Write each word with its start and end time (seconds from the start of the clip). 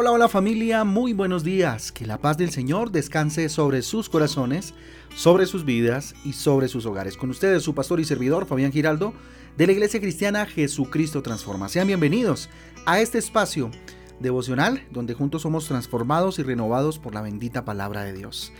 Hola, 0.00 0.12
hola 0.12 0.28
familia, 0.28 0.84
muy 0.84 1.12
buenos 1.12 1.42
días. 1.42 1.90
Que 1.90 2.06
la 2.06 2.18
paz 2.18 2.38
del 2.38 2.50
Señor 2.50 2.92
descanse 2.92 3.48
sobre 3.48 3.82
sus 3.82 4.08
corazones, 4.08 4.72
sobre 5.16 5.44
sus 5.44 5.64
vidas 5.64 6.14
y 6.24 6.34
sobre 6.34 6.68
sus 6.68 6.86
hogares. 6.86 7.16
Con 7.16 7.30
ustedes 7.30 7.64
su 7.64 7.74
pastor 7.74 7.98
y 7.98 8.04
servidor 8.04 8.46
Fabián 8.46 8.70
Giraldo 8.70 9.12
de 9.56 9.66
la 9.66 9.72
Iglesia 9.72 9.98
Cristiana 9.98 10.46
Jesucristo 10.46 11.20
Transforma. 11.20 11.68
Sean 11.68 11.88
bienvenidos 11.88 12.48
a 12.86 13.00
este 13.00 13.18
espacio 13.18 13.72
devocional 14.20 14.86
donde 14.92 15.14
juntos 15.14 15.42
somos 15.42 15.66
transformados 15.66 16.38
y 16.38 16.44
renovados 16.44 17.00
por 17.00 17.12
la 17.12 17.22
bendita 17.22 17.64
palabra 17.64 18.04
de 18.04 18.12
Dios. 18.12 18.52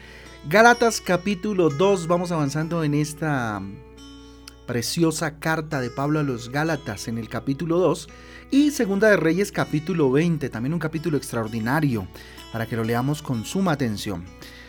Gálatas 0.48 1.00
capítulo 1.00 1.70
2, 1.70 2.08
vamos 2.08 2.32
avanzando 2.32 2.82
en 2.82 2.94
esta 2.94 3.62
preciosa 4.68 5.38
carta 5.38 5.80
de 5.80 5.88
Pablo 5.88 6.20
a 6.20 6.22
los 6.22 6.50
Gálatas 6.50 7.08
en 7.08 7.16
el 7.16 7.30
capítulo 7.30 7.78
2 7.78 8.06
y 8.50 8.70
Segunda 8.70 9.08
de 9.08 9.16
Reyes 9.16 9.50
capítulo 9.50 10.12
20, 10.12 10.50
también 10.50 10.74
un 10.74 10.78
capítulo 10.78 11.16
extraordinario 11.16 12.06
para 12.52 12.66
que 12.66 12.76
lo 12.76 12.84
leamos 12.84 13.22
con 13.22 13.46
suma 13.46 13.72
atención. 13.72 14.26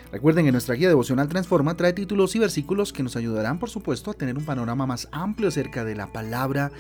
Recuerden 0.09 0.45
que 0.45 0.53
nuestra 0.53 0.75
guía 0.75 0.87
devocional 0.87 1.27
Transforma 1.27 1.75
trae 1.75 1.91
títulos 1.91 2.33
y 2.37 2.39
versículos 2.39 2.93
que 2.93 3.03
nos 3.03 3.17
ayudarán, 3.17 3.59
por 3.59 3.69
supuesto, 3.69 4.11
a 4.11 4.13
tener 4.13 4.37
un 4.37 4.45
panorama 4.45 4.87
más 4.87 5.09
amplio 5.11 5.49
acerca 5.49 5.83
de 5.83 5.95
la 5.95 6.07
palabra 6.07 6.71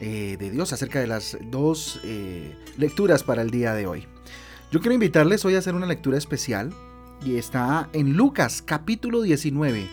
eh, 0.00 0.36
de 0.38 0.50
Dios, 0.50 0.74
acerca 0.74 1.00
de 1.00 1.06
las 1.06 1.38
dos 1.50 2.00
eh, 2.04 2.54
lecturas 2.76 3.24
para 3.24 3.40
el 3.40 3.50
día 3.50 3.72
de 3.72 3.86
hoy. 3.86 4.06
Yo 4.70 4.80
quiero 4.80 4.92
invitarles 4.92 5.42
hoy 5.46 5.54
a 5.54 5.60
hacer 5.60 5.74
una 5.74 5.86
lectura 5.86 6.18
especial 6.18 6.74
y 7.24 7.36
está 7.36 7.88
en 7.94 8.12
Lucas 8.12 8.62
capítulo 8.62 9.22
19, 9.22 9.88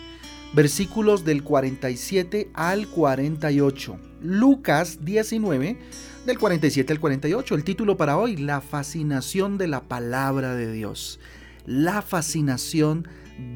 versículos 0.55 1.25
del 1.25 1.43
47 1.43 2.49
al 2.53 2.87
48. 2.87 3.99
Lucas 4.21 5.05
19, 5.05 5.77
del 6.25 6.39
47 6.39 6.93
al 6.93 6.99
48. 6.99 7.55
El 7.55 7.63
título 7.63 7.97
para 7.97 8.17
hoy, 8.17 8.37
La 8.37 8.61
fascinación 8.61 9.57
de 9.57 9.67
la 9.67 9.81
palabra 9.83 10.55
de 10.55 10.71
Dios 10.71 11.19
la 11.65 12.01
fascinación 12.01 13.07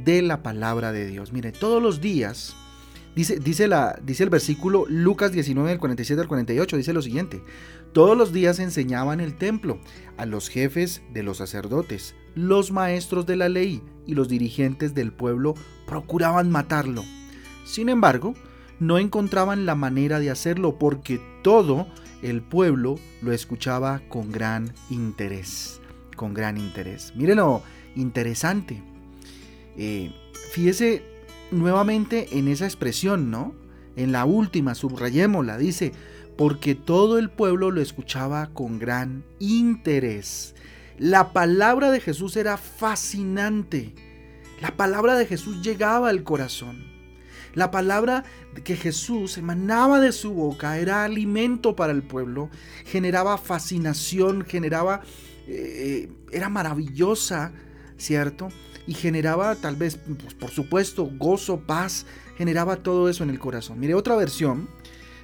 de 0.03 0.21
la 0.21 0.43
palabra 0.43 0.91
de 0.91 1.07
Dios. 1.07 1.31
Mire, 1.31 1.51
todos 1.51 1.81
los 1.81 2.01
días, 2.01 2.55
dice, 3.15 3.39
dice, 3.39 3.67
la, 3.67 3.99
dice 4.03 4.23
el 4.23 4.29
versículo 4.29 4.85
Lucas 4.87 5.31
19, 5.31 5.69
del 5.69 5.79
47 5.79 6.21
al 6.21 6.27
48, 6.27 6.77
dice 6.77 6.93
lo 6.93 7.01
siguiente, 7.01 7.41
todos 7.93 8.17
los 8.17 8.33
días 8.33 8.59
enseñaban 8.59 9.19
el 9.19 9.37
templo 9.37 9.79
a 10.17 10.25
los 10.25 10.49
jefes 10.49 11.01
de 11.13 11.23
los 11.23 11.37
sacerdotes, 11.37 12.15
los 12.35 12.71
maestros 12.71 13.25
de 13.25 13.35
la 13.35 13.49
ley 13.49 13.81
y 14.09 14.15
los 14.15 14.27
dirigentes 14.27 14.95
del 14.95 15.11
pueblo 15.11 15.53
procuraban 15.85 16.49
matarlo. 16.49 17.03
Sin 17.63 17.89
embargo, 17.89 18.33
no 18.79 18.97
encontraban 18.97 19.67
la 19.67 19.75
manera 19.75 20.19
de 20.19 20.31
hacerlo 20.31 20.79
porque 20.79 21.21
todo 21.43 21.87
el 22.23 22.41
pueblo 22.41 22.97
lo 23.21 23.31
escuchaba 23.31 24.01
con 24.09 24.31
gran 24.31 24.73
interés, 24.89 25.79
con 26.15 26.33
gran 26.33 26.57
interés. 26.57 27.13
Mírenlo, 27.15 27.61
interesante. 27.95 28.81
Eh, 29.77 30.11
fíjese 30.53 31.03
nuevamente 31.51 32.39
en 32.39 32.47
esa 32.47 32.65
expresión, 32.65 33.29
¿no? 33.29 33.53
En 33.95 34.11
la 34.11 34.25
última, 34.25 34.73
subrayémosla, 34.73 35.59
dice, 35.59 35.91
porque 36.35 36.73
todo 36.73 37.19
el 37.19 37.29
pueblo 37.29 37.69
lo 37.69 37.79
escuchaba 37.79 38.47
con 38.53 38.79
gran 38.79 39.23
interés. 39.37 40.55
La 40.99 41.33
palabra 41.33 41.89
de 41.89 41.99
Jesús 41.99 42.37
era 42.37 42.57
fascinante. 42.57 43.95
La 44.61 44.77
palabra 44.77 45.15
de 45.15 45.25
Jesús 45.25 45.63
llegaba 45.63 46.09
al 46.09 46.23
corazón. 46.23 46.87
La 47.55 47.71
palabra 47.71 48.25
que 48.63 48.75
Jesús 48.75 49.39
emanaba 49.39 49.99
de 49.99 50.11
su 50.11 50.33
boca 50.33 50.77
era 50.77 51.03
alimento 51.03 51.75
para 51.75 51.93
el 51.93 52.03
pueblo, 52.03 52.51
generaba 52.85 53.39
fascinación, 53.39 54.45
generaba, 54.45 55.01
eh, 55.47 56.11
era 56.31 56.47
maravillosa 56.49 57.51
¿cierto? 57.99 58.49
Y 58.87 58.93
generaba 58.93 59.55
tal 59.55 59.75
vez, 59.75 59.97
pues, 59.97 60.33
por 60.33 60.49
supuesto, 60.49 61.11
gozo, 61.17 61.59
paz, 61.59 62.07
generaba 62.37 62.77
todo 62.77 63.09
eso 63.09 63.23
en 63.23 63.29
el 63.29 63.37
corazón. 63.37 63.79
Mire, 63.79 63.93
otra 63.93 64.15
versión 64.15 64.67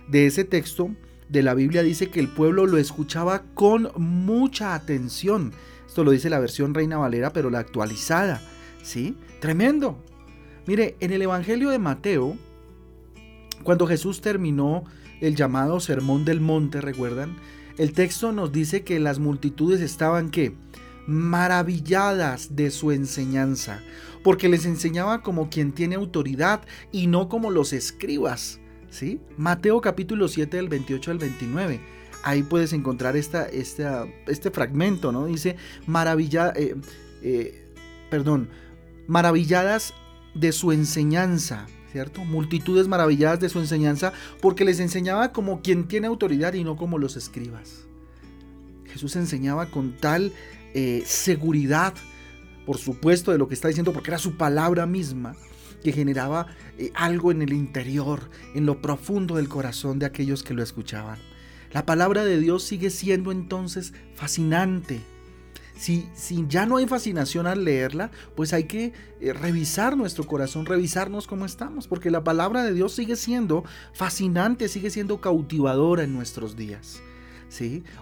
de 0.08 0.28
ese 0.28 0.44
texto 0.44 0.92
de 1.30 1.44
la 1.44 1.54
Biblia 1.54 1.84
dice 1.84 2.10
que 2.10 2.20
el 2.20 2.28
pueblo 2.28 2.66
lo 2.66 2.78
escuchaba 2.78 3.44
con 3.54 3.92
mucha 3.98 4.76
atención. 4.76 5.54
Esto 5.88 6.04
lo 6.04 6.12
dice 6.12 6.30
la 6.30 6.40
versión 6.40 6.74
Reina 6.74 6.98
Valera, 6.98 7.32
pero 7.32 7.50
la 7.50 7.60
actualizada, 7.60 8.42
¿sí? 8.84 9.16
Tremendo. 9.40 9.98
Mire, 10.68 10.96
en 11.00 11.12
el 11.12 11.22
Evangelio 11.22 11.70
de 11.70 11.80
Mateo, 11.80 12.38
cuando 13.64 13.88
Jesús 13.88 14.22
terminó 14.22 14.84
el 15.22 15.36
llamado 15.36 15.80
Sermón 15.80 16.26
del 16.26 16.42
Monte, 16.42 16.82
¿recuerdan? 16.82 17.38
El 17.78 17.94
texto 17.94 18.32
nos 18.32 18.52
dice 18.52 18.84
que 18.84 19.00
las 19.00 19.20
multitudes 19.20 19.82
estaban, 19.82 20.30
¿qué? 20.30 20.54
maravilladas 21.08 22.56
de 22.56 22.72
su 22.72 22.92
enseñanza, 22.92 23.82
porque 24.24 24.50
les 24.50 24.66
enseñaba 24.66 25.22
como 25.22 25.50
quien 25.50 25.72
tiene 25.72 25.96
autoridad 25.96 26.62
y 26.92 27.08
no 27.08 27.30
como 27.30 27.52
los 27.52 27.74
escribas. 27.74 28.60
Mateo 29.38 29.82
capítulo 29.82 30.28
7 30.28 30.58
del 30.58 30.70
28 30.70 31.12
al 31.12 31.18
29. 31.18 31.80
Ahí 32.24 32.44
puedes 32.44 32.74
encontrar 32.74 33.16
esta, 33.18 33.48
este 33.48 34.52
fragmento, 34.52 35.12
¿no? 35.12 35.26
Dice, 35.26 35.58
maravilla, 35.86 36.54
eh, 36.56 36.76
eh, 37.22 37.66
perdón, 38.10 38.50
maravilladas 39.08 39.94
de 40.34 40.52
su 40.52 40.72
enseñanza, 40.72 41.68
¿cierto? 41.92 42.24
Multitudes 42.24 42.88
maravilladas 42.88 43.40
de 43.40 43.50
su 43.50 43.60
enseñanza, 43.60 44.14
porque 44.42 44.66
les 44.66 44.80
enseñaba 44.80 45.32
como 45.32 45.62
quien 45.62 45.88
tiene 45.88 46.08
autoridad 46.08 46.54
y 46.54 46.64
no 46.64 46.78
como 46.78 46.98
los 46.98 47.16
escribas. 47.16 47.86
Jesús 48.86 49.16
enseñaba 49.16 49.68
con 49.68 49.98
tal 49.98 50.32
eh, 50.74 51.04
seguridad, 51.06 51.94
por 52.66 52.78
supuesto, 52.78 53.32
de 53.32 53.38
lo 53.38 53.48
que 53.48 53.54
está 53.54 53.68
diciendo, 53.68 53.94
porque 53.94 54.10
era 54.10 54.18
su 54.18 54.36
palabra 54.36 54.86
misma 54.86 55.36
que 55.86 55.94
generaba 55.94 56.48
eh, 56.80 56.92
algo 56.96 57.32
en 57.32 57.44
el 57.44 57.54
interior, 57.54 58.32
en 58.56 58.66
lo 58.66 58.82
profundo 58.82 59.36
del 59.36 59.48
corazón 59.48 60.00
de 60.00 60.08
aquellos 60.08 60.42
que 60.42 60.56
lo 60.56 60.64
escuchaban. 60.64 61.20
La 61.72 61.86
palabra 61.86 62.26
de 62.26 62.40
Dios 62.40 62.64
sigue 62.64 62.90
siendo 62.90 63.32
entonces 63.32 63.94
fascinante. 64.16 65.02
Si, 65.78 66.10
si 66.16 66.44
ya 66.48 66.66
no 66.66 66.78
hay 66.78 66.88
fascinación 66.88 67.46
al 67.46 67.66
leerla, 67.66 68.10
pues 68.36 68.52
hay 68.54 68.64
que 68.64 68.94
eh, 69.22 69.34
revisar 69.34 69.96
nuestro 69.96 70.26
corazón, 70.26 70.66
revisarnos 70.66 71.28
cómo 71.28 71.46
estamos, 71.46 71.88
porque 71.88 72.10
la 72.10 72.24
palabra 72.24 72.64
de 72.64 72.74
Dios 72.74 72.94
sigue 72.94 73.16
siendo 73.16 73.64
fascinante, 73.94 74.70
sigue 74.70 74.90
siendo 74.90 75.22
cautivadora 75.22 76.04
en 76.04 76.16
nuestros 76.16 76.56
días. 76.56 77.04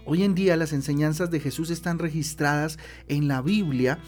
Hoy 0.06 0.24
en 0.24 0.36
día 0.36 0.56
las 0.58 0.74
enseñanzas 0.74 1.30
de 1.30 1.40
Jesús 1.40 1.70
están 1.70 2.00
registradas 2.00 2.80
en 3.08 3.28
la 3.28 3.42
Biblia 3.42 4.00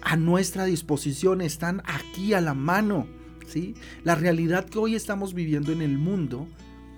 a 0.00 0.16
nuestra 0.16 0.64
disposición, 0.64 1.40
están 1.40 1.82
aquí 1.84 2.32
a 2.32 2.40
la 2.40 2.54
mano. 2.54 3.06
La 4.02 4.14
realidad 4.14 4.64
que 4.66 4.78
hoy 4.78 4.94
estamos 4.94 5.34
viviendo 5.34 5.72
en 5.72 5.82
el 5.82 5.98
mundo 5.98 6.48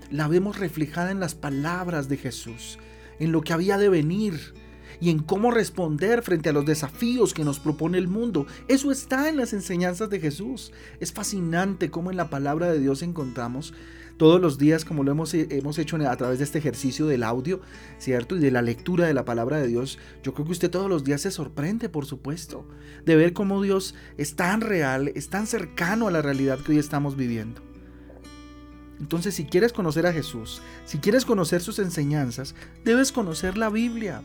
la 0.09 0.27
vemos 0.27 0.57
reflejada 0.57 1.11
en 1.11 1.19
las 1.19 1.35
palabras 1.35 2.07
de 2.09 2.17
Jesús, 2.17 2.79
en 3.19 3.31
lo 3.31 3.41
que 3.41 3.53
había 3.53 3.77
de 3.77 3.89
venir 3.89 4.53
y 4.99 5.09
en 5.09 5.19
cómo 5.19 5.51
responder 5.51 6.23
frente 6.23 6.49
a 6.49 6.53
los 6.53 6.65
desafíos 6.65 7.33
que 7.33 7.43
nos 7.43 7.59
propone 7.59 7.97
el 7.97 8.07
mundo. 8.07 8.47
Eso 8.67 8.91
está 8.91 9.29
en 9.29 9.37
las 9.37 9.53
enseñanzas 9.53 10.09
de 10.09 10.19
Jesús. 10.19 10.71
Es 10.99 11.11
fascinante 11.11 11.91
cómo 11.91 12.09
en 12.09 12.17
la 12.17 12.29
palabra 12.29 12.71
de 12.71 12.79
Dios 12.79 13.01
encontramos 13.01 13.73
todos 14.17 14.41
los 14.41 14.57
días, 14.57 14.83
como 14.83 15.03
lo 15.03 15.11
hemos, 15.11 15.33
hemos 15.33 15.77
hecho 15.77 15.95
a 15.97 16.15
través 16.17 16.39
de 16.39 16.43
este 16.43 16.57
ejercicio 16.57 17.05
del 17.05 17.23
audio, 17.23 17.61
¿cierto? 17.99 18.35
Y 18.35 18.39
de 18.39 18.51
la 18.51 18.61
lectura 18.61 19.05
de 19.05 19.13
la 19.13 19.25
palabra 19.25 19.57
de 19.57 19.67
Dios, 19.67 19.99
yo 20.23 20.33
creo 20.33 20.45
que 20.45 20.51
usted 20.51 20.71
todos 20.71 20.89
los 20.89 21.03
días 21.03 21.21
se 21.21 21.31
sorprende, 21.31 21.87
por 21.87 22.05
supuesto, 22.05 22.67
de 23.05 23.15
ver 23.15 23.33
cómo 23.33 23.61
Dios 23.61 23.95
es 24.17 24.35
tan 24.35 24.61
real, 24.61 25.09
es 25.15 25.29
tan 25.29 25.47
cercano 25.47 26.07
a 26.07 26.11
la 26.11 26.21
realidad 26.21 26.59
que 26.59 26.73
hoy 26.73 26.79
estamos 26.79 27.15
viviendo. 27.15 27.61
Entonces, 28.99 29.35
si 29.35 29.45
quieres 29.45 29.73
conocer 29.73 30.07
a 30.07 30.13
Jesús, 30.13 30.61
si 30.85 30.97
quieres 30.97 31.23
conocer 31.23 31.61
sus 31.61 31.77
enseñanzas, 31.77 32.55
debes 32.83 33.11
conocer 33.11 33.57
la 33.57 33.69
Biblia. 33.69 34.21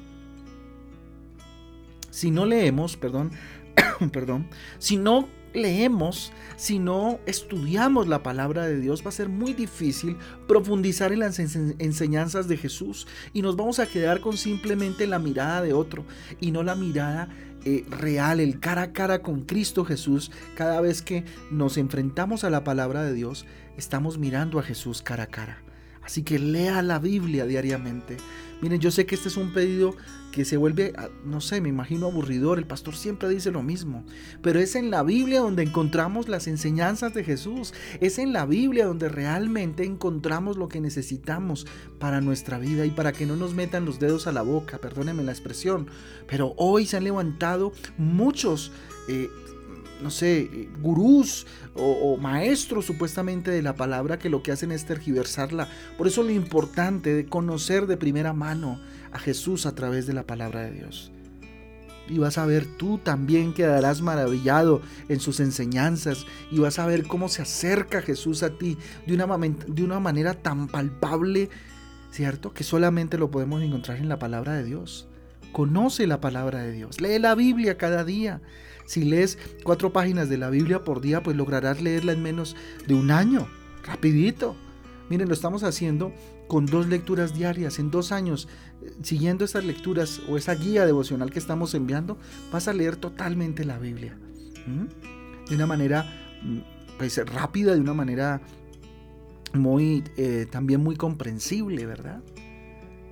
Si 2.10 2.30
no 2.30 2.46
leemos, 2.46 2.96
perdón, 2.96 3.32
perdón, 4.12 4.48
si 4.78 4.96
no 4.96 5.28
leemos, 5.54 6.32
si 6.56 6.78
no 6.78 7.18
estudiamos 7.26 8.08
la 8.08 8.22
palabra 8.22 8.66
de 8.66 8.80
Dios, 8.80 9.04
va 9.04 9.10
a 9.10 9.12
ser 9.12 9.28
muy 9.28 9.52
difícil 9.52 10.16
profundizar 10.46 11.12
en 11.12 11.20
las 11.20 11.38
enseñanzas 11.38 12.48
de 12.48 12.56
Jesús 12.56 13.06
y 13.32 13.42
nos 13.42 13.56
vamos 13.56 13.78
a 13.78 13.86
quedar 13.86 14.20
con 14.20 14.36
simplemente 14.36 15.06
la 15.06 15.18
mirada 15.18 15.62
de 15.62 15.72
otro 15.72 16.04
y 16.40 16.50
no 16.50 16.62
la 16.62 16.74
mirada 16.74 17.28
eh, 17.64 17.84
real, 17.90 18.40
el 18.40 18.58
cara 18.58 18.82
a 18.82 18.92
cara 18.92 19.22
con 19.22 19.42
Cristo 19.42 19.84
Jesús. 19.84 20.30
Cada 20.56 20.80
vez 20.80 21.02
que 21.02 21.24
nos 21.50 21.76
enfrentamos 21.76 22.44
a 22.44 22.50
la 22.50 22.64
palabra 22.64 23.04
de 23.04 23.12
Dios, 23.12 23.46
estamos 23.76 24.18
mirando 24.18 24.58
a 24.58 24.62
Jesús 24.62 25.02
cara 25.02 25.24
a 25.24 25.28
cara. 25.28 25.62
Así 26.02 26.24
que 26.24 26.38
lea 26.38 26.82
la 26.82 26.98
Biblia 26.98 27.46
diariamente. 27.46 28.16
Miren, 28.62 28.80
yo 28.80 28.92
sé 28.92 29.06
que 29.06 29.16
este 29.16 29.28
es 29.28 29.36
un 29.36 29.52
pedido 29.52 29.96
que 30.30 30.44
se 30.44 30.56
vuelve, 30.56 30.92
ah, 30.96 31.08
no 31.24 31.40
sé, 31.40 31.60
me 31.60 31.68
imagino 31.68 32.06
aburridor. 32.06 32.58
El 32.58 32.66
pastor 32.66 32.94
siempre 32.94 33.28
dice 33.28 33.50
lo 33.50 33.62
mismo. 33.62 34.04
Pero 34.40 34.60
es 34.60 34.76
en 34.76 34.90
la 34.90 35.02
Biblia 35.02 35.40
donde 35.40 35.64
encontramos 35.64 36.28
las 36.28 36.46
enseñanzas 36.46 37.12
de 37.12 37.24
Jesús. 37.24 37.74
Es 38.00 38.18
en 38.18 38.32
la 38.32 38.46
Biblia 38.46 38.86
donde 38.86 39.08
realmente 39.08 39.84
encontramos 39.84 40.56
lo 40.56 40.68
que 40.68 40.80
necesitamos 40.80 41.66
para 41.98 42.20
nuestra 42.20 42.58
vida 42.58 42.86
y 42.86 42.90
para 42.90 43.12
que 43.12 43.26
no 43.26 43.34
nos 43.34 43.52
metan 43.52 43.84
los 43.84 43.98
dedos 43.98 44.28
a 44.28 44.32
la 44.32 44.42
boca. 44.42 44.78
Perdónenme 44.78 45.24
la 45.24 45.32
expresión. 45.32 45.88
Pero 46.28 46.54
hoy 46.56 46.86
se 46.86 46.96
han 46.96 47.04
levantado 47.04 47.72
muchos 47.98 48.70
eh, 49.08 49.28
no 50.02 50.10
sé, 50.10 50.68
gurús 50.80 51.46
o, 51.74 52.16
maestros 52.16 52.84
supuestamente 52.84 53.50
de 53.50 53.62
la 53.62 53.74
palabra 53.74 54.18
que 54.18 54.28
lo 54.28 54.42
que 54.42 54.52
hacen 54.52 54.72
es 54.72 54.84
tergiversarla. 54.84 55.68
Por 55.96 56.06
eso 56.06 56.22
lo 56.22 56.30
importante 56.30 57.14
de 57.14 57.26
conocer 57.26 57.86
de 57.86 57.96
primera 57.96 58.32
mano 58.32 58.80
a 59.12 59.18
Jesús 59.18 59.66
a 59.66 59.74
través 59.74 60.06
de 60.06 60.12
la 60.12 60.26
palabra 60.26 60.62
de 60.62 60.72
Dios. 60.72 61.12
Y 62.08 62.18
vas 62.18 62.36
a 62.36 62.46
ver, 62.46 62.66
tú 62.66 62.98
también 62.98 63.54
quedarás 63.54 64.02
maravillado 64.02 64.82
en 65.08 65.20
sus 65.20 65.40
enseñanzas 65.40 66.26
y 66.50 66.58
vas 66.58 66.78
a 66.78 66.86
ver 66.86 67.04
cómo 67.04 67.28
se 67.28 67.42
acerca 67.42 68.02
Jesús 68.02 68.42
a 68.42 68.50
ti 68.50 68.76
de 69.06 69.14
una, 69.14 69.26
de 69.38 69.84
una 69.84 70.00
manera 70.00 70.34
tan 70.34 70.66
palpable, 70.66 71.48
¿cierto? 72.10 72.52
Que 72.52 72.64
solamente 72.64 73.18
lo 73.18 73.30
podemos 73.30 73.62
encontrar 73.62 73.98
en 73.98 74.08
la 74.08 74.18
palabra 74.18 74.54
de 74.54 74.64
Dios. 74.64 75.08
Conoce 75.52 76.06
la 76.06 76.20
palabra 76.20 76.62
de 76.62 76.72
Dios, 76.72 77.00
lee 77.00 77.18
la 77.18 77.34
Biblia 77.34 77.76
cada 77.76 78.04
día. 78.04 78.40
Si 78.86 79.04
lees 79.04 79.38
cuatro 79.62 79.92
páginas 79.92 80.28
de 80.28 80.38
la 80.38 80.50
Biblia 80.50 80.82
por 80.82 81.00
día, 81.00 81.22
pues 81.22 81.36
lograrás 81.36 81.80
leerla 81.80 82.12
en 82.12 82.22
menos 82.22 82.56
de 82.86 82.94
un 82.94 83.10
año, 83.10 83.48
rapidito. 83.84 84.56
Miren, 85.08 85.28
lo 85.28 85.34
estamos 85.34 85.62
haciendo 85.62 86.12
con 86.48 86.66
dos 86.66 86.86
lecturas 86.86 87.34
diarias. 87.34 87.78
En 87.78 87.90
dos 87.90 88.12
años, 88.12 88.48
eh, 88.82 88.92
siguiendo 89.02 89.44
esas 89.44 89.64
lecturas 89.64 90.20
o 90.28 90.36
esa 90.36 90.54
guía 90.54 90.86
devocional 90.86 91.30
que 91.30 91.38
estamos 91.38 91.74
enviando, 91.74 92.18
vas 92.50 92.68
a 92.68 92.72
leer 92.72 92.96
totalmente 92.96 93.64
la 93.64 93.78
Biblia. 93.78 94.18
De 95.48 95.54
una 95.54 95.66
manera 95.66 96.04
mm, 96.42 96.98
pues, 96.98 97.16
rápida, 97.26 97.74
de 97.74 97.80
una 97.80 97.94
manera 97.94 98.40
muy, 99.54 100.04
eh, 100.16 100.46
también 100.50 100.82
muy 100.82 100.96
comprensible, 100.96 101.84
¿verdad? 101.86 102.22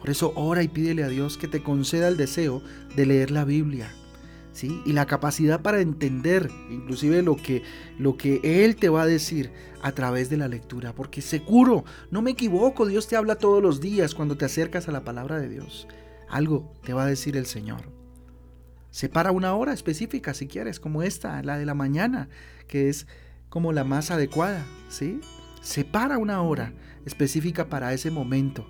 Por 0.00 0.10
eso 0.10 0.32
ora 0.34 0.62
y 0.62 0.68
pídele 0.68 1.04
a 1.04 1.08
Dios 1.08 1.36
que 1.36 1.46
te 1.46 1.62
conceda 1.62 2.08
el 2.08 2.16
deseo 2.16 2.62
de 2.96 3.06
leer 3.06 3.30
la 3.30 3.44
Biblia 3.44 3.94
y 4.62 4.92
la 4.92 5.06
capacidad 5.06 5.62
para 5.62 5.80
entender 5.80 6.50
inclusive 6.70 7.22
lo 7.22 7.36
que, 7.36 7.62
lo 7.98 8.16
que 8.16 8.40
Él 8.42 8.76
te 8.76 8.88
va 8.88 9.02
a 9.02 9.06
decir 9.06 9.52
a 9.82 9.92
través 9.92 10.28
de 10.28 10.36
la 10.36 10.48
lectura, 10.48 10.92
porque 10.94 11.22
seguro, 11.22 11.84
no 12.10 12.20
me 12.20 12.32
equivoco, 12.32 12.86
Dios 12.86 13.06
te 13.06 13.16
habla 13.16 13.36
todos 13.36 13.62
los 13.62 13.80
días 13.80 14.14
cuando 14.14 14.36
te 14.36 14.44
acercas 14.44 14.88
a 14.88 14.92
la 14.92 15.04
palabra 15.04 15.38
de 15.38 15.48
Dios. 15.48 15.88
Algo 16.28 16.72
te 16.84 16.92
va 16.92 17.04
a 17.04 17.06
decir 17.06 17.36
el 17.36 17.46
Señor. 17.46 17.90
Separa 18.90 19.30
una 19.30 19.54
hora 19.54 19.72
específica 19.72 20.34
si 20.34 20.46
quieres, 20.46 20.80
como 20.80 21.02
esta, 21.02 21.42
la 21.42 21.56
de 21.56 21.64
la 21.64 21.74
mañana, 21.74 22.28
que 22.66 22.88
es 22.88 23.06
como 23.48 23.72
la 23.72 23.84
más 23.84 24.10
adecuada, 24.10 24.66
¿sí? 24.88 25.20
Separa 25.62 26.18
una 26.18 26.42
hora 26.42 26.74
específica 27.06 27.68
para 27.68 27.92
ese 27.94 28.10
momento, 28.10 28.66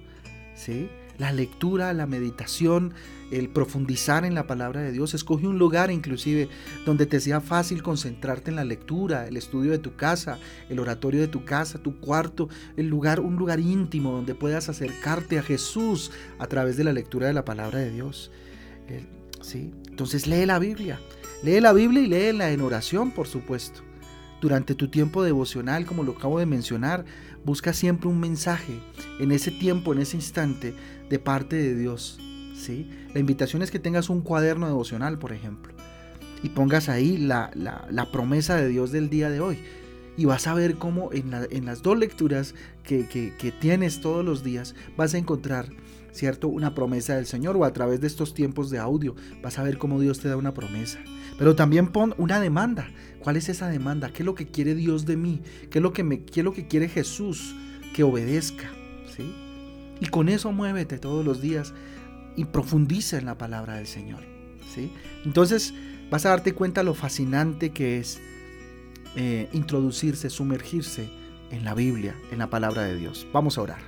¿sí? 0.55 0.89
La 1.21 1.33
lectura, 1.33 1.93
la 1.93 2.07
meditación, 2.07 2.95
el 3.31 3.51
profundizar 3.51 4.25
en 4.25 4.35
la 4.35 4.47
palabra 4.47 4.81
de 4.81 4.91
Dios. 4.91 5.13
Escoge 5.13 5.47
un 5.47 5.59
lugar 5.59 5.91
inclusive 5.91 6.49
donde 6.87 7.05
te 7.05 7.21
sea 7.21 7.43
fácil 7.43 7.83
concentrarte 7.83 8.51
en 8.51 8.57
la 8.57 8.65
lectura, 8.65 9.29
el 9.29 9.37
estudio 9.37 9.71
de 9.71 9.79
tu 9.79 9.95
casa, 9.97 10.39
el 10.71 10.79
oratorio 10.79 11.21
de 11.21 11.29
tu 11.29 11.45
casa, 11.45 11.79
tu 11.79 12.01
cuarto, 12.01 12.49
el 12.79 12.89
lugar, 12.89 13.21
un 13.21 13.37
lugar 13.37 13.61
íntimo 13.61 14.13
donde 14.13 14.35
puedas 14.35 14.71
acercarte 14.71 15.39
a 15.39 15.43
Jesús 15.43 16.11
a 16.39 16.47
través 16.47 16.79
de 16.79 16.85
la 16.85 16.95
lectura 16.95 17.27
de 17.27 17.35
la 17.35 17.45
palabra 17.45 17.81
de 17.81 17.91
Dios. 17.91 18.33
¿sí? 19.43 19.71
Entonces 19.91 20.27
lee 20.27 20.47
la 20.47 20.59
Biblia. 20.59 20.99
Lee 21.43 21.61
la 21.61 21.75
Biblia 21.75 22.03
y 22.03 22.07
léela 22.07 22.51
en 22.51 22.63
oración, 22.63 23.11
por 23.11 23.29
supuesto. 23.29 23.83
Durante 24.41 24.75
tu 24.75 24.89
tiempo 24.89 25.23
devocional, 25.23 25.85
como 25.85 26.03
lo 26.03 26.13
acabo 26.13 26.39
de 26.39 26.47
mencionar, 26.47 27.05
busca 27.45 27.73
siempre 27.73 28.09
un 28.09 28.19
mensaje 28.19 28.81
en 29.19 29.33
ese 29.33 29.51
tiempo, 29.51 29.93
en 29.93 30.01
ese 30.01 30.17
instante, 30.17 30.75
de 31.09 31.19
parte 31.19 31.57
de 31.57 31.75
Dios. 31.75 32.19
¿sí? 32.55 32.89
La 33.13 33.21
invitación 33.21 33.63
es 33.63 33.71
que 33.71 33.79
tengas 33.79 34.09
un 34.09 34.23
cuaderno 34.23 34.67
devocional, 34.67 35.19
por 35.19 35.33
ejemplo, 35.33 35.75
y 36.43 36.49
pongas 36.49 36.89
ahí 36.89 37.19
la, 37.19 37.51
promesa 38.13 38.57
de 38.57 38.69
Dios 38.69 38.93
del 38.93 39.11
día 39.11 39.29
de 39.29 39.41
hoy. 39.41 39.59
Y 40.17 40.25
vas 40.25 40.47
a 40.47 40.55
ver 40.55 40.77
cómo 40.77 41.11
en, 41.13 41.65
las 41.65 41.83
dos 41.83 41.99
lecturas 41.99 42.55
que, 42.83 43.07
que 43.09 43.53
tienes 43.53 44.01
todos 44.01 44.25
los 44.25 44.43
días 44.43 44.75
vas 44.97 45.15
a 45.15 45.19
encontrar 45.19 45.69
¿cierto? 46.13 46.49
Una 46.49 46.75
promesa 46.75 47.17
del 47.17 47.27
Señor 47.27 47.57
o 47.57 47.65
a 47.65 47.73
través 47.73 48.01
de 48.01 48.07
estos 48.07 48.35
tiempos 48.35 48.71
de 48.71 48.79
audio 48.79 49.15
vas 49.43 49.59
a 49.59 49.63
ver 49.63 49.79
cómo 49.79 50.01
Dios 50.01 50.21
te 50.21 50.29
da 50.29 50.37
una 50.37 50.55
promesa. 50.55 50.99
Pero 51.39 51.55
también 51.55 51.89
pon 51.89 52.15
una 52.19 52.41
demanda. 52.41 52.89
¿Cuál 53.21 53.37
es 53.37 53.49
esa 53.49 53.69
demanda? 53.69 54.11
¿Qué 54.13 54.23
es 54.23 54.27
lo 54.27 54.35
que 54.35 54.47
quiere 54.47 54.75
Dios 54.75 55.07
de 55.07 55.17
mí? 55.17 55.43
¿Qué 55.71 55.79
es 55.79 55.83
lo 55.83 55.93
que, 55.93 56.05
me, 56.05 56.25
qué 56.25 56.41
es 56.41 56.45
lo 56.45 56.53
que 56.53 56.67
quiere 56.67 56.89
Jesús? 56.89 57.55
Que 57.95 58.03
obedezca, 58.03 58.71
¿sí? 59.17 59.35
Y 60.01 60.07
con 60.07 60.29
eso 60.29 60.53
muévete 60.53 60.99
todos 60.99 61.25
los 61.25 61.41
días 61.41 61.75
y 62.37 62.47
profundiza 62.47 63.19
en 63.19 63.27
la 63.27 63.37
palabra 63.37 63.77
del 63.77 63.87
Señor, 63.87 64.23
¿sí? 64.75 64.93
Entonces 65.25 65.75
vas 66.11 66.25
a 66.25 66.31
darte 66.31 66.55
cuenta 66.55 66.83
lo 66.83 66.95
fascinante 66.95 67.71
que 67.71 67.99
es 67.99 68.21
eh, 69.17 69.49
introducirse, 69.53 70.31
sumergirse 70.31 71.11
en 71.51 71.65
la 71.65 71.75
Biblia, 71.75 72.15
en 72.31 72.39
la 72.39 72.51
palabra 72.51 72.83
de 72.83 72.97
Dios. 72.97 73.27
Vamos 73.33 73.59
a 73.59 73.63
orar. 73.63 73.81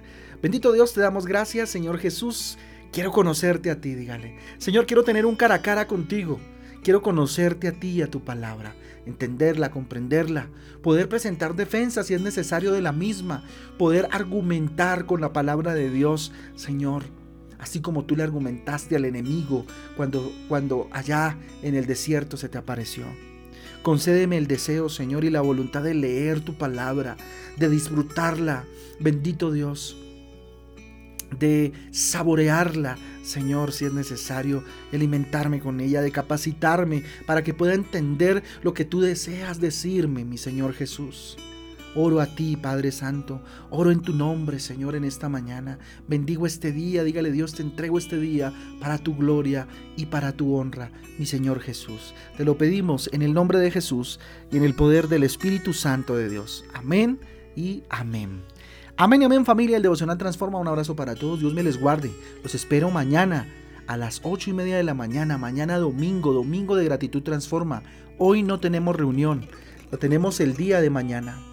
Bendito 0.42 0.72
Dios, 0.72 0.92
te 0.92 1.00
damos 1.00 1.26
gracias, 1.26 1.70
Señor 1.70 1.98
Jesús. 1.98 2.58
Quiero 2.92 3.10
conocerte 3.10 3.70
a 3.70 3.80
ti, 3.80 3.94
dígale. 3.94 4.36
Señor, 4.58 4.86
quiero 4.86 5.04
tener 5.04 5.24
un 5.24 5.36
cara 5.36 5.56
a 5.56 5.62
cara 5.62 5.86
contigo. 5.86 6.40
Quiero 6.82 7.00
conocerte 7.00 7.68
a 7.68 7.72
ti 7.72 7.90
y 7.90 8.02
a 8.02 8.10
tu 8.10 8.24
palabra, 8.24 8.74
entenderla, 9.06 9.70
comprenderla, 9.70 10.48
poder 10.82 11.08
presentar 11.08 11.54
defensa 11.54 12.02
si 12.02 12.14
es 12.14 12.20
necesario 12.20 12.72
de 12.72 12.82
la 12.82 12.90
misma, 12.90 13.44
poder 13.78 14.08
argumentar 14.10 15.06
con 15.06 15.20
la 15.20 15.32
palabra 15.32 15.74
de 15.74 15.90
Dios, 15.90 16.32
Señor, 16.56 17.04
así 17.60 17.80
como 17.80 18.04
tú 18.04 18.16
le 18.16 18.24
argumentaste 18.24 18.96
al 18.96 19.04
enemigo 19.04 19.64
cuando, 19.96 20.32
cuando 20.48 20.88
allá 20.90 21.38
en 21.62 21.76
el 21.76 21.86
desierto 21.86 22.36
se 22.36 22.48
te 22.48 22.58
apareció. 22.58 23.04
Concédeme 23.82 24.38
el 24.38 24.46
deseo, 24.46 24.88
Señor, 24.88 25.24
y 25.24 25.30
la 25.30 25.40
voluntad 25.40 25.82
de 25.82 25.94
leer 25.94 26.40
tu 26.40 26.54
palabra, 26.54 27.16
de 27.56 27.68
disfrutarla, 27.68 28.64
bendito 29.00 29.50
Dios 29.50 29.96
de 31.38 31.72
saborearla, 31.90 32.98
Señor, 33.22 33.72
si 33.72 33.84
es 33.84 33.92
necesario, 33.92 34.64
alimentarme 34.92 35.60
con 35.60 35.80
ella, 35.80 36.02
de 36.02 36.12
capacitarme 36.12 37.04
para 37.26 37.42
que 37.42 37.54
pueda 37.54 37.74
entender 37.74 38.42
lo 38.62 38.74
que 38.74 38.84
tú 38.84 39.00
deseas 39.00 39.60
decirme, 39.60 40.24
mi 40.24 40.38
Señor 40.38 40.74
Jesús. 40.74 41.36
Oro 41.94 42.20
a 42.20 42.26
ti, 42.26 42.56
Padre 42.56 42.90
Santo, 42.90 43.42
oro 43.68 43.90
en 43.90 44.00
tu 44.00 44.14
nombre, 44.14 44.58
Señor, 44.60 44.94
en 44.94 45.04
esta 45.04 45.28
mañana. 45.28 45.78
Bendigo 46.08 46.46
este 46.46 46.72
día, 46.72 47.04
dígale 47.04 47.30
Dios, 47.30 47.54
te 47.54 47.62
entrego 47.62 47.98
este 47.98 48.18
día 48.18 48.52
para 48.80 48.96
tu 48.96 49.14
gloria 49.14 49.66
y 49.96 50.06
para 50.06 50.32
tu 50.32 50.54
honra, 50.54 50.90
mi 51.18 51.26
Señor 51.26 51.60
Jesús. 51.60 52.14
Te 52.38 52.44
lo 52.44 52.56
pedimos 52.56 53.10
en 53.12 53.20
el 53.20 53.34
nombre 53.34 53.58
de 53.58 53.70
Jesús 53.70 54.20
y 54.50 54.56
en 54.56 54.64
el 54.64 54.74
poder 54.74 55.08
del 55.08 55.22
Espíritu 55.22 55.74
Santo 55.74 56.16
de 56.16 56.30
Dios. 56.30 56.64
Amén 56.72 57.20
y 57.54 57.82
amén. 57.90 58.40
Amén 58.96 59.20
y 59.20 59.24
amén 59.26 59.44
familia, 59.44 59.76
el 59.76 59.82
devocional 59.82 60.16
transforma. 60.16 60.58
Un 60.58 60.68
abrazo 60.68 60.96
para 60.96 61.14
todos, 61.14 61.40
Dios 61.40 61.52
me 61.52 61.62
les 61.62 61.78
guarde. 61.78 62.10
Los 62.42 62.54
espero 62.54 62.90
mañana 62.90 63.46
a 63.86 63.98
las 63.98 64.20
ocho 64.24 64.48
y 64.48 64.54
media 64.54 64.78
de 64.78 64.82
la 64.82 64.94
mañana, 64.94 65.36
mañana 65.36 65.76
domingo, 65.76 66.32
domingo 66.32 66.74
de 66.74 66.84
gratitud 66.84 67.22
transforma. 67.22 67.82
Hoy 68.16 68.42
no 68.42 68.60
tenemos 68.60 68.96
reunión, 68.96 69.46
lo 69.90 69.98
tenemos 69.98 70.40
el 70.40 70.54
día 70.54 70.80
de 70.80 70.88
mañana. 70.88 71.51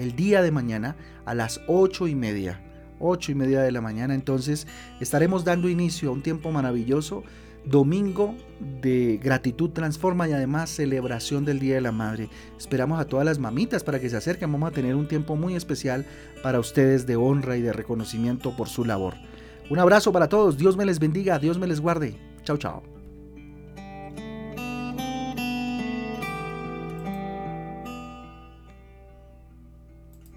El 0.00 0.16
día 0.16 0.40
de 0.40 0.50
mañana 0.50 0.96
a 1.26 1.34
las 1.34 1.60
ocho 1.66 2.08
y 2.08 2.14
media. 2.14 2.58
Ocho 2.98 3.32
y 3.32 3.34
media 3.34 3.60
de 3.60 3.70
la 3.70 3.82
mañana. 3.82 4.14
Entonces 4.14 4.66
estaremos 4.98 5.44
dando 5.44 5.68
inicio 5.68 6.08
a 6.08 6.12
un 6.12 6.22
tiempo 6.22 6.50
maravilloso 6.50 7.22
domingo 7.66 8.34
de 8.80 9.20
gratitud 9.22 9.68
transforma 9.68 10.26
y 10.26 10.32
además 10.32 10.70
celebración 10.70 11.44
del 11.44 11.58
Día 11.58 11.74
de 11.74 11.82
la 11.82 11.92
Madre. 11.92 12.30
Esperamos 12.58 12.98
a 12.98 13.04
todas 13.04 13.26
las 13.26 13.38
mamitas 13.38 13.84
para 13.84 14.00
que 14.00 14.08
se 14.08 14.16
acerquen. 14.16 14.50
Vamos 14.50 14.70
a 14.70 14.74
tener 14.74 14.94
un 14.94 15.06
tiempo 15.06 15.36
muy 15.36 15.54
especial 15.54 16.06
para 16.42 16.60
ustedes 16.60 17.06
de 17.06 17.16
honra 17.16 17.58
y 17.58 17.60
de 17.60 17.74
reconocimiento 17.74 18.56
por 18.56 18.70
su 18.70 18.86
labor. 18.86 19.16
Un 19.68 19.80
abrazo 19.80 20.12
para 20.12 20.30
todos. 20.30 20.56
Dios 20.56 20.78
me 20.78 20.86
les 20.86 20.98
bendiga. 20.98 21.38
Dios 21.38 21.58
me 21.58 21.66
les 21.66 21.78
guarde. 21.78 22.16
Chao, 22.42 22.56
chao. 22.56 22.99